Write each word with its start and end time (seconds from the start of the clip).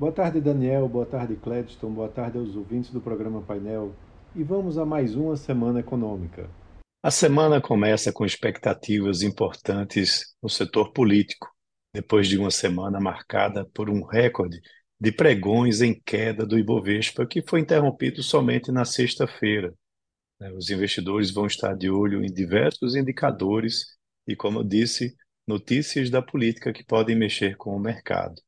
Boa 0.00 0.12
tarde, 0.12 0.40
Daniel. 0.40 0.88
Boa 0.88 1.04
tarde, 1.04 1.36
Cledston. 1.36 1.92
Boa 1.92 2.08
tarde 2.08 2.38
aos 2.38 2.56
ouvintes 2.56 2.90
do 2.90 3.02
programa 3.02 3.42
Painel. 3.42 3.94
E 4.34 4.42
vamos 4.42 4.78
a 4.78 4.86
mais 4.86 5.14
uma 5.14 5.36
semana 5.36 5.80
econômica. 5.80 6.48
A 7.02 7.10
semana 7.10 7.60
começa 7.60 8.10
com 8.10 8.24
expectativas 8.24 9.20
importantes 9.20 10.34
no 10.42 10.48
setor 10.48 10.94
político, 10.94 11.46
depois 11.92 12.26
de 12.28 12.38
uma 12.38 12.50
semana 12.50 12.98
marcada 12.98 13.66
por 13.74 13.90
um 13.90 14.02
recorde 14.02 14.58
de 14.98 15.12
pregões 15.12 15.82
em 15.82 15.92
queda 15.92 16.46
do 16.46 16.58
Ibovespa, 16.58 17.26
que 17.26 17.42
foi 17.46 17.60
interrompido 17.60 18.22
somente 18.22 18.72
na 18.72 18.86
sexta-feira. 18.86 19.70
Né? 20.40 20.50
Os 20.52 20.70
investidores 20.70 21.30
vão 21.30 21.44
estar 21.44 21.74
de 21.74 21.90
olho 21.90 22.24
em 22.24 22.32
diversos 22.32 22.96
indicadores 22.96 23.98
e, 24.26 24.34
como 24.34 24.60
eu 24.60 24.64
disse, 24.64 25.14
notícias 25.46 26.08
da 26.08 26.22
política 26.22 26.72
que 26.72 26.86
podem 26.86 27.14
mexer 27.14 27.54
com 27.58 27.76
o 27.76 27.78
mercado. 27.78 28.40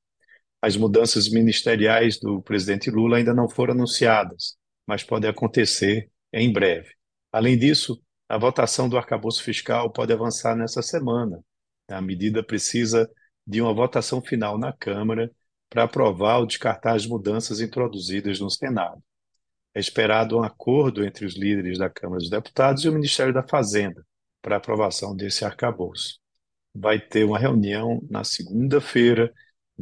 As 0.62 0.76
mudanças 0.76 1.28
ministeriais 1.28 2.20
do 2.20 2.40
presidente 2.40 2.88
Lula 2.88 3.16
ainda 3.16 3.34
não 3.34 3.48
foram 3.48 3.74
anunciadas, 3.74 4.56
mas 4.86 5.02
podem 5.02 5.28
acontecer 5.28 6.08
em 6.32 6.52
breve. 6.52 6.90
Além 7.32 7.58
disso, 7.58 8.00
a 8.28 8.38
votação 8.38 8.88
do 8.88 8.96
arcabouço 8.96 9.42
fiscal 9.42 9.90
pode 9.92 10.12
avançar 10.12 10.54
nessa 10.54 10.80
semana. 10.80 11.42
A 11.88 12.00
medida 12.00 12.44
precisa 12.44 13.10
de 13.44 13.60
uma 13.60 13.74
votação 13.74 14.22
final 14.22 14.56
na 14.56 14.72
Câmara 14.72 15.28
para 15.68 15.82
aprovar 15.82 16.38
ou 16.38 16.46
descartar 16.46 16.94
as 16.94 17.06
mudanças 17.06 17.60
introduzidas 17.60 18.38
no 18.38 18.48
Senado. 18.48 19.02
É 19.74 19.80
esperado 19.80 20.38
um 20.38 20.44
acordo 20.44 21.04
entre 21.04 21.26
os 21.26 21.34
líderes 21.36 21.78
da 21.78 21.90
Câmara 21.90 22.20
dos 22.20 22.30
Deputados 22.30 22.84
e 22.84 22.88
o 22.88 22.92
Ministério 22.92 23.34
da 23.34 23.42
Fazenda 23.42 24.06
para 24.40 24.56
aprovação 24.56 25.16
desse 25.16 25.44
arcabouço. 25.44 26.20
Vai 26.72 27.00
ter 27.00 27.24
uma 27.24 27.38
reunião 27.38 28.00
na 28.08 28.22
segunda-feira 28.22 29.32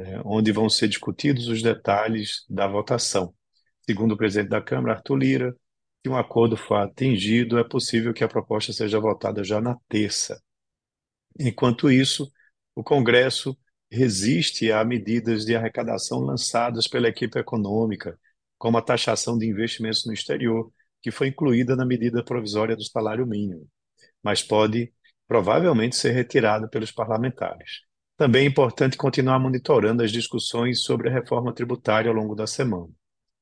né, 0.01 0.21
onde 0.25 0.51
vão 0.51 0.69
ser 0.69 0.89
discutidos 0.89 1.47
os 1.47 1.63
detalhes 1.63 2.45
da 2.49 2.67
votação. 2.67 3.35
Segundo 3.83 4.13
o 4.13 4.17
presidente 4.17 4.49
da 4.49 4.61
Câmara, 4.61 4.95
Arthur 4.95 5.17
Lira, 5.17 5.57
se 6.03 6.11
um 6.11 6.17
acordo 6.17 6.57
for 6.57 6.77
atingido, 6.77 7.59
é 7.59 7.65
possível 7.65 8.15
que 8.15 8.25
a 8.25 8.29
proposta 8.29 8.73
seja 8.73 8.99
votada 8.99 9.45
já 9.45 9.61
na 9.61 9.77
terça. 9.89 10.41
Enquanto 11.39 11.91
isso, 11.91 12.31
o 12.75 12.83
Congresso 12.83 13.57
resiste 13.91 14.73
a 14.73 14.83
medidas 14.85 15.45
de 15.45 15.55
arrecadação 15.55 16.21
lançadas 16.21 16.89
pela 16.89 17.09
equipe 17.09 17.39
econômica, 17.39 18.19
como 18.57 18.79
a 18.79 18.83
taxação 18.83 19.37
de 19.37 19.47
investimentos 19.47 20.07
no 20.07 20.13
exterior, 20.13 20.73
que 21.03 21.11
foi 21.11 21.29
incluída 21.29 21.77
na 21.77 21.85
medida 21.85 22.25
provisória 22.25 22.77
do 22.77 22.85
salário 22.85 23.27
mínimo, 23.27 23.69
mas 24.23 24.43
pode 24.43 24.93
provavelmente 25.27 25.97
ser 25.97 26.13
retirada 26.13 26.69
pelos 26.69 26.91
parlamentares. 26.91 27.90
Também 28.21 28.45
é 28.45 28.49
importante 28.49 28.99
continuar 28.99 29.39
monitorando 29.39 30.03
as 30.03 30.13
discussões 30.13 30.83
sobre 30.83 31.09
a 31.09 31.11
reforma 31.11 31.55
tributária 31.55 32.11
ao 32.11 32.15
longo 32.15 32.35
da 32.35 32.47
semana. 32.47 32.93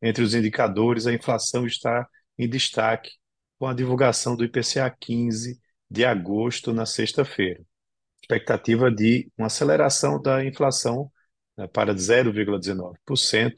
Entre 0.01 0.23
os 0.23 0.37
indicadores, 0.37 1.05
a 1.05 1.13
inflação 1.13 1.67
está 1.67 2.09
em 2.39 2.49
destaque 2.49 3.11
com 3.59 3.67
a 3.67 3.75
divulgação 3.75 4.37
do 4.37 4.45
IPCA 4.45 4.89
15 4.89 5.61
de 5.91 6.05
agosto 6.05 6.73
na 6.73 6.87
sexta-feira. 6.87 7.61
Expectativa 8.23 8.89
de 8.89 9.29
uma 9.37 9.49
aceleração 9.49 10.23
da 10.23 10.45
inflação 10.45 11.11
né, 11.57 11.67
para 11.67 11.93
0,19%, 11.93 13.55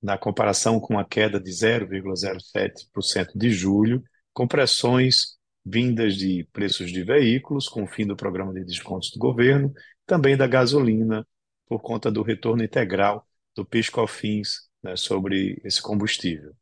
na 0.00 0.16
comparação 0.16 0.78
com 0.78 0.96
a 0.96 1.04
queda 1.04 1.40
de 1.40 1.50
0,07% 1.50 3.32
de 3.34 3.50
julho, 3.50 4.00
com 4.32 4.46
pressões 4.46 5.36
vindas 5.64 6.16
de 6.16 6.46
preços 6.52 6.90
de 6.90 7.02
veículos, 7.02 7.68
com 7.68 7.84
o 7.84 7.86
fim 7.86 8.06
do 8.06 8.16
programa 8.16 8.52
de 8.52 8.64
descontos 8.64 9.10
do 9.10 9.18
governo 9.18 9.72
também 10.06 10.36
da 10.36 10.46
gasolina, 10.46 11.26
por 11.66 11.80
conta 11.80 12.10
do 12.10 12.22
retorno 12.22 12.62
integral 12.62 13.26
do 13.54 13.64
PIS/COFINS 13.64 14.68
né, 14.82 14.96
sobre 14.96 15.60
esse 15.64 15.80
combustível. 15.80 16.52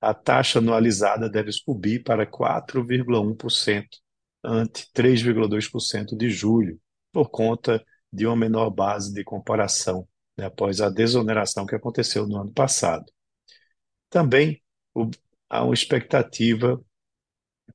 A 0.00 0.14
taxa 0.14 0.58
anualizada 0.58 1.28
deve 1.28 1.50
subir 1.52 2.02
para 2.02 2.24
4,1%, 2.26 3.86
ante 4.44 4.88
3,2% 4.94 6.16
de 6.16 6.30
julho, 6.30 6.80
por 7.12 7.28
conta 7.30 7.84
de 8.12 8.26
uma 8.26 8.36
menor 8.36 8.70
base 8.70 9.12
de 9.12 9.24
comparação, 9.24 10.08
né, 10.36 10.46
após 10.46 10.80
a 10.80 10.88
desoneração 10.88 11.66
que 11.66 11.74
aconteceu 11.74 12.26
no 12.26 12.38
ano 12.38 12.52
passado. 12.52 13.04
Também 14.08 14.62
o, 14.94 15.10
há 15.50 15.64
uma 15.64 15.74
expectativa 15.74 16.80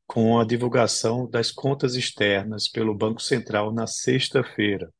com 0.08 0.40
a 0.40 0.46
divulgação 0.46 1.30
das 1.30 1.52
contas 1.52 1.96
externas 1.96 2.68
pelo 2.69 2.94
Banco 2.94 3.22
Central 3.22 3.74
na 3.74 3.88
sexta-feira. 3.88 4.91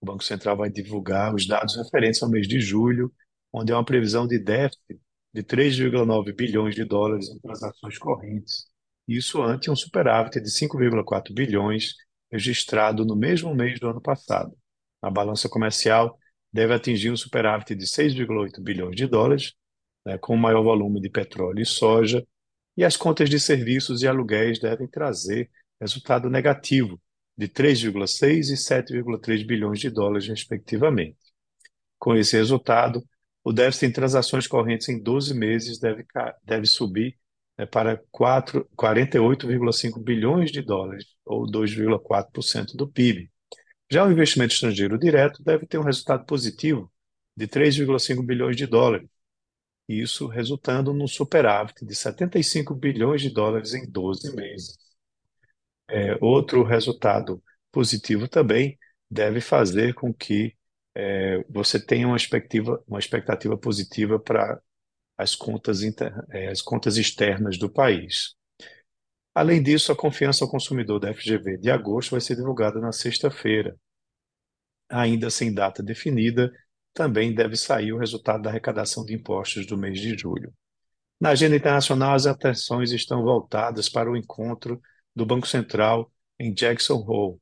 O 0.00 0.06
Banco 0.06 0.22
Central 0.22 0.56
vai 0.56 0.70
divulgar 0.70 1.34
os 1.34 1.46
dados 1.46 1.76
referentes 1.76 2.22
ao 2.22 2.30
mês 2.30 2.46
de 2.46 2.60
julho, 2.60 3.12
onde 3.52 3.72
há 3.72 3.76
uma 3.76 3.84
previsão 3.84 4.26
de 4.26 4.38
déficit 4.38 5.00
de 5.32 5.42
3,9 5.42 6.32
bilhões 6.34 6.74
de 6.74 6.84
dólares 6.84 7.28
em 7.28 7.38
transações 7.40 7.98
correntes. 7.98 8.66
Isso 9.08 9.42
ante 9.42 9.70
um 9.70 9.76
superávit 9.76 10.40
de 10.40 10.50
5,4 10.50 11.34
bilhões 11.34 11.94
registrado 12.30 13.04
no 13.04 13.16
mesmo 13.16 13.54
mês 13.54 13.78
do 13.80 13.88
ano 13.88 14.00
passado. 14.00 14.56
A 15.02 15.10
balança 15.10 15.48
comercial 15.48 16.18
deve 16.52 16.72
atingir 16.72 17.10
um 17.10 17.16
superávit 17.16 17.74
de 17.74 17.86
6,8 17.86 18.60
bilhões 18.62 18.96
de 18.96 19.06
dólares, 19.06 19.52
né, 20.06 20.18
com 20.18 20.36
maior 20.36 20.62
volume 20.62 21.00
de 21.00 21.10
petróleo 21.10 21.60
e 21.60 21.66
soja, 21.66 22.24
e 22.76 22.84
as 22.84 22.96
contas 22.96 23.30
de 23.30 23.38
serviços 23.38 24.02
e 24.02 24.08
aluguéis 24.08 24.58
devem 24.58 24.88
trazer 24.88 25.50
resultado 25.80 26.28
negativo 26.30 27.00
de 27.36 27.48
3,6 27.48 28.50
e 28.50 28.56
7,3 28.56 29.46
bilhões 29.46 29.80
de 29.80 29.90
dólares, 29.90 30.28
respectivamente. 30.28 31.16
Com 31.98 32.14
esse 32.14 32.36
resultado, 32.36 33.02
o 33.42 33.52
déficit 33.52 33.86
em 33.86 33.92
transações 33.92 34.46
correntes 34.46 34.88
em 34.88 35.02
12 35.02 35.34
meses 35.34 35.78
deve, 35.78 36.04
deve 36.44 36.66
subir 36.66 37.18
né, 37.58 37.66
para 37.66 38.00
48,5 38.12 40.02
bilhões 40.02 40.50
de 40.50 40.62
dólares, 40.62 41.06
ou 41.24 41.46
2,4% 41.46 42.76
do 42.76 42.88
PIB. 42.88 43.30
Já 43.90 44.06
o 44.06 44.10
investimento 44.10 44.54
estrangeiro 44.54 44.98
direto 44.98 45.42
deve 45.42 45.66
ter 45.66 45.78
um 45.78 45.82
resultado 45.82 46.24
positivo 46.24 46.90
de 47.36 47.46
3,5 47.46 48.24
bilhões 48.24 48.56
de 48.56 48.66
dólares, 48.66 49.08
isso 49.88 50.26
resultando 50.26 50.92
num 50.92 51.06
superávit 51.06 51.84
de 51.84 51.94
75 51.94 52.74
bilhões 52.74 53.20
de 53.22 53.30
dólares 53.30 53.74
em 53.74 53.90
12 53.90 54.34
meses. 54.34 54.76
É, 55.88 56.16
outro 56.20 56.62
resultado 56.62 57.42
positivo 57.70 58.26
também 58.28 58.78
deve 59.10 59.40
fazer 59.40 59.94
com 59.94 60.12
que 60.12 60.56
é, 60.94 61.44
você 61.48 61.84
tenha 61.84 62.06
uma 62.06 62.16
expectativa, 62.16 62.82
uma 62.86 62.98
expectativa 62.98 63.56
positiva 63.56 64.18
para 64.18 64.60
as 65.16 65.36
é, 66.30 66.48
as 66.48 66.62
contas 66.62 66.96
externas 66.96 67.58
do 67.58 67.70
país. 67.70 68.34
Além 69.34 69.62
disso, 69.62 69.90
a 69.92 69.96
confiança 69.96 70.44
ao 70.44 70.50
consumidor 70.50 71.00
da 71.00 71.12
FGV 71.12 71.58
de 71.58 71.70
agosto 71.70 72.12
vai 72.12 72.20
ser 72.20 72.36
divulgada 72.36 72.80
na 72.80 72.92
sexta-feira. 72.92 73.76
Ainda 74.88 75.30
sem 75.30 75.52
data 75.52 75.82
definida, 75.82 76.52
também 76.94 77.34
deve 77.34 77.56
sair 77.56 77.92
o 77.92 77.98
resultado 77.98 78.42
da 78.42 78.50
arrecadação 78.50 79.04
de 79.04 79.14
impostos 79.14 79.66
do 79.66 79.76
mês 79.76 80.00
de 80.00 80.16
julho. 80.16 80.54
Na 81.20 81.30
agenda 81.30 81.56
internacional, 81.56 82.14
as 82.14 82.26
atenções 82.26 82.92
estão 82.92 83.22
voltadas 83.22 83.88
para 83.88 84.10
o 84.10 84.16
encontro 84.16 84.80
do 85.14 85.26
Banco 85.26 85.46
Central 85.46 86.10
em 86.38 86.54
Jackson 86.54 87.04
Hole. 87.06 87.38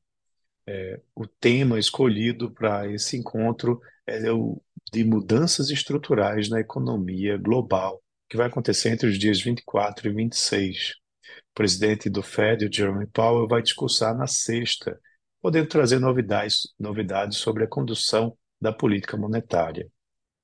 É, 0.65 0.99
o 1.15 1.27
tema 1.27 1.77
escolhido 1.77 2.51
para 2.51 2.89
esse 2.91 3.17
encontro 3.17 3.79
é 4.07 4.31
o 4.31 4.61
de 4.91 5.03
mudanças 5.03 5.69
estruturais 5.69 6.49
na 6.49 6.59
economia 6.59 7.35
global, 7.37 8.01
que 8.29 8.37
vai 8.37 8.47
acontecer 8.47 8.89
entre 8.89 9.07
os 9.07 9.17
dias 9.17 9.41
24 9.41 10.07
e 10.07 10.13
26. 10.13 10.89
O 11.51 11.53
presidente 11.53 12.09
do 12.09 12.21
Fed, 12.21 12.69
Jeremy 12.71 13.07
Powell, 13.07 13.47
vai 13.47 13.61
discursar 13.61 14.15
na 14.15 14.27
sexta, 14.27 14.99
podendo 15.41 15.67
trazer 15.67 15.99
novidades, 15.99 16.73
novidades 16.79 17.37
sobre 17.39 17.63
a 17.63 17.67
condução 17.67 18.37
da 18.63 18.71
política 18.71 19.17
monetária. 19.17 19.91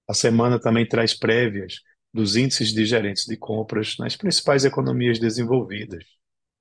A 0.07 0.13
semana 0.13 0.59
também 0.59 0.85
traz 0.85 1.17
prévias 1.17 1.75
dos 2.13 2.35
índices 2.35 2.73
de 2.73 2.85
gerentes 2.85 3.25
de 3.25 3.37
compras 3.37 3.95
nas 3.97 4.17
principais 4.17 4.65
economias 4.65 5.19
desenvolvidas. 5.19 6.03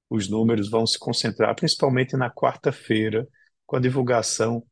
Os 0.09 0.29
números 0.29 0.71
vão 0.71 0.87
se 0.87 0.99
concentrar 0.99 1.55
principalmente 1.57 2.17
na 2.17 2.31
quarta-feira, 2.31 3.27
com 3.67 3.77
a 3.77 3.81
divulgação 3.81 4.65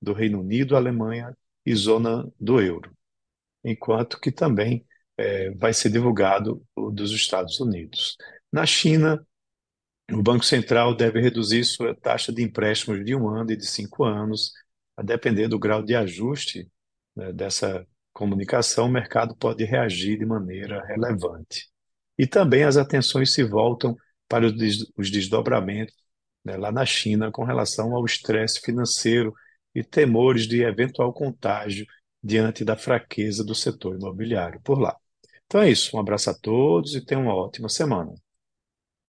do 0.00 0.12
Reino 0.12 0.40
Unido, 0.40 0.76
Alemanha 0.76 1.34
e 1.64 1.74
zona 1.74 2.30
do 2.38 2.60
euro, 2.60 2.92
enquanto 3.64 4.20
que 4.20 4.30
também 4.30 4.84
é, 5.16 5.50
vai 5.52 5.72
ser 5.72 5.90
divulgado 5.90 6.62
o 6.76 6.90
dos 6.90 7.10
Estados 7.10 7.58
Unidos. 7.58 8.16
Na 8.52 8.66
China, 8.66 9.26
o 10.12 10.22
Banco 10.22 10.44
Central 10.44 10.94
deve 10.94 11.20
reduzir 11.20 11.64
sua 11.64 11.94
taxa 11.94 12.30
de 12.30 12.42
empréstimos 12.42 13.02
de 13.02 13.14
um 13.14 13.28
ano 13.28 13.50
e 13.50 13.56
de 13.56 13.66
cinco 13.66 14.04
anos 14.04 14.52
a 14.96 15.02
depender 15.02 15.48
do 15.48 15.58
grau 15.58 15.82
de 15.82 15.94
ajuste 15.94 16.70
né, 17.14 17.32
dessa 17.32 17.86
comunicação, 18.12 18.86
o 18.86 18.90
mercado 18.90 19.34
pode 19.36 19.64
reagir 19.64 20.18
de 20.18 20.26
maneira 20.26 20.84
relevante. 20.86 21.68
E 22.18 22.26
também 22.26 22.64
as 22.64 22.76
atenções 22.76 23.32
se 23.32 23.42
voltam 23.42 23.96
para 24.28 24.46
os 24.46 25.10
desdobramentos 25.10 25.94
né, 26.44 26.56
lá 26.56 26.70
na 26.70 26.86
China 26.86 27.30
com 27.32 27.44
relação 27.44 27.94
ao 27.94 28.04
estresse 28.04 28.60
financeiro 28.60 29.34
e 29.74 29.82
temores 29.82 30.46
de 30.46 30.62
eventual 30.62 31.12
contágio 31.12 31.86
diante 32.22 32.64
da 32.64 32.76
fraqueza 32.76 33.44
do 33.44 33.54
setor 33.54 33.96
imobiliário 33.96 34.60
por 34.62 34.78
lá. 34.78 34.96
Então 35.46 35.60
é 35.60 35.70
isso. 35.70 35.96
Um 35.96 36.00
abraço 36.00 36.30
a 36.30 36.34
todos 36.34 36.94
e 36.94 37.04
tenham 37.04 37.24
uma 37.24 37.34
ótima 37.34 37.68
semana. 37.68 38.14